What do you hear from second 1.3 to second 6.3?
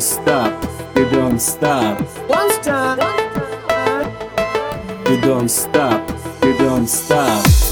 stop, One stop. you don't stop,